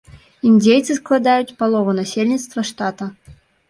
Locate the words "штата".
2.75-3.05